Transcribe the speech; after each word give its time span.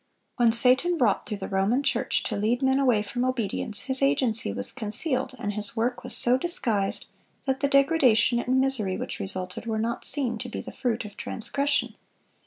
When 0.37 0.51
Satan 0.51 0.97
wrought 0.97 1.27
through 1.27 1.37
the 1.37 1.47
Roman 1.47 1.83
Church 1.83 2.23
to 2.23 2.35
lead 2.35 2.63
men 2.63 2.79
away 2.79 3.03
from 3.03 3.23
obedience, 3.23 3.81
his 3.83 4.01
agency 4.01 4.51
was 4.51 4.71
concealed, 4.71 5.35
and 5.37 5.53
his 5.53 5.75
work 5.77 6.03
was 6.03 6.17
so 6.17 6.39
disguised 6.39 7.05
that 7.45 7.59
the 7.59 7.67
degradation 7.67 8.39
and 8.39 8.59
misery 8.59 8.97
which 8.97 9.19
resulted 9.19 9.67
were 9.67 9.77
not 9.77 10.03
seen 10.03 10.39
to 10.39 10.49
be 10.49 10.59
the 10.59 10.71
fruit 10.71 11.05
of 11.05 11.15
transgression. 11.17 11.93